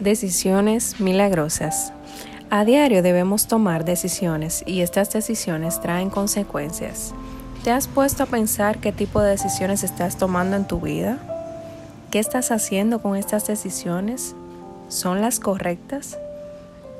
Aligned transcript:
Decisiones 0.00 0.98
milagrosas. 0.98 1.92
A 2.48 2.64
diario 2.64 3.02
debemos 3.02 3.48
tomar 3.48 3.84
decisiones 3.84 4.62
y 4.64 4.80
estas 4.80 5.12
decisiones 5.12 5.78
traen 5.82 6.08
consecuencias. 6.08 7.12
¿Te 7.64 7.70
has 7.70 7.86
puesto 7.86 8.22
a 8.22 8.26
pensar 8.26 8.78
qué 8.78 8.92
tipo 8.92 9.20
de 9.20 9.32
decisiones 9.32 9.84
estás 9.84 10.16
tomando 10.16 10.56
en 10.56 10.66
tu 10.66 10.80
vida? 10.80 11.18
¿Qué 12.10 12.18
estás 12.18 12.50
haciendo 12.50 13.02
con 13.02 13.14
estas 13.14 13.46
decisiones? 13.46 14.34
¿Son 14.88 15.20
las 15.20 15.38
correctas? 15.38 16.18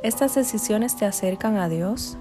¿Estas 0.02 0.34
decisiones 0.34 0.94
te 0.94 1.06
acercan 1.06 1.56
a 1.56 1.70
Dios? 1.70 2.18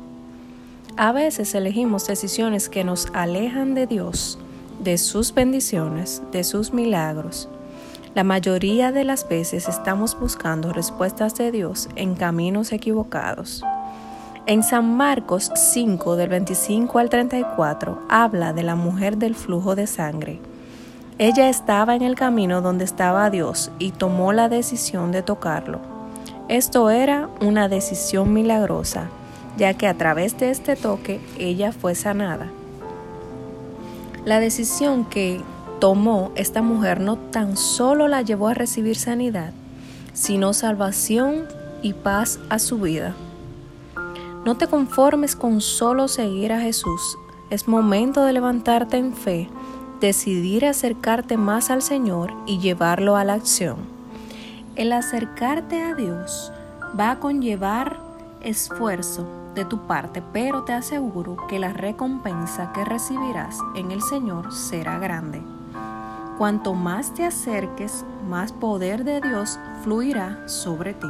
A 0.96 1.12
veces 1.12 1.54
elegimos 1.56 2.08
decisiones 2.08 2.70
que 2.70 2.86
nos 2.86 3.10
alejan 3.12 3.74
de 3.74 3.86
Dios, 3.86 4.40
de 4.82 4.98
sus 4.98 5.34
bendiciones, 5.34 6.22
de 6.32 6.46
sus 6.46 6.72
milagros 6.72 7.50
la 8.16 8.24
mayoría 8.24 8.92
de 8.92 9.04
las 9.04 9.28
veces 9.28 9.68
estamos 9.68 10.20
buscando 10.20 10.74
respuestas 10.74 11.36
de 11.36 11.52
Dios 11.52 11.90
en 11.96 12.16
caminos 12.16 12.72
equivocados. 12.72 13.64
En 14.48 14.64
San 14.64 14.98
Marcos 14.98 15.52
5 15.54 16.16
del 16.16 16.30
25 16.30 16.98
al 16.98 17.10
34 17.10 18.02
habla 18.10 18.52
de 18.54 18.64
la 18.64 18.76
mujer 18.76 19.18
del 19.18 19.36
flujo 19.36 19.76
de 19.76 19.86
sangre. 19.86 20.40
Ella 21.20 21.50
estaba 21.50 21.96
en 21.96 22.02
el 22.02 22.16
camino 22.16 22.62
donde 22.62 22.86
estaba 22.86 23.30
Dios 23.30 23.72
y 23.78 23.92
tomó 23.92 24.34
la 24.34 24.50
decisión 24.50 25.12
de 25.12 25.22
tocarlo. 25.22 25.80
Esto 26.48 26.90
era 26.90 27.30
una 27.42 27.68
decisión 27.70 28.34
milagrosa, 28.34 29.10
ya 29.56 29.76
que 29.76 29.88
a 29.88 29.94
través 29.94 30.36
de 30.40 30.50
este 30.50 30.76
toque 30.76 31.20
ella 31.38 31.72
fue 31.74 31.94
sanada. 31.94 32.48
La 34.26 34.40
decisión 34.40 35.06
que 35.06 35.42
tomó 35.80 36.32
esta 36.36 36.62
mujer 36.62 37.00
no 37.00 37.18
tan 37.18 37.58
solo 37.58 38.08
la 38.08 38.22
llevó 38.22 38.50
a 38.50 38.54
recibir 38.54 38.98
sanidad, 38.98 39.54
sino 40.14 40.54
salvación 40.54 41.46
y 41.82 41.94
paz 41.94 42.40
a 42.50 42.60
su 42.60 42.80
vida. 42.80 43.16
No 44.46 44.58
te 44.58 44.68
conformes 44.68 45.36
con 45.36 45.62
solo 45.62 46.08
seguir 46.08 46.54
a 46.54 46.60
Jesús. 46.60 47.18
Es 47.50 47.68
momento 47.68 48.24
de 48.24 48.34
levantarte 48.34 48.98
en 48.98 49.14
fe, 49.14 49.50
decidir 50.00 50.66
acercarte 50.66 51.38
más 51.38 51.70
al 51.70 51.82
Señor 51.82 52.34
y 52.46 52.60
llevarlo 52.60 53.16
a 53.16 53.24
la 53.24 53.34
acción. 53.34 53.78
El 54.76 54.94
acercarte 54.94 55.82
a 55.82 55.96
Dios 55.96 56.52
va 56.98 57.12
a 57.12 57.20
conllevar 57.20 58.00
esfuerzo 58.42 59.26
de 59.56 59.66
tu 59.66 59.88
parte, 59.88 60.24
pero 60.32 60.64
te 60.64 60.74
aseguro 60.74 61.38
que 61.48 61.60
la 61.60 61.74
recompensa 61.74 62.72
que 62.74 62.86
recibirás 62.86 63.58
en 63.76 63.92
el 63.92 64.02
Señor 64.02 64.54
será 64.54 65.00
grande. 65.00 65.42
Cuanto 66.40 66.74
más 66.74 67.14
te 67.14 67.26
acerques, 67.26 68.06
más 68.30 68.54
poder 68.54 69.04
de 69.04 69.20
Dios 69.20 69.60
fluirá 69.84 70.48
sobre 70.48 70.94
ti. 70.94 71.10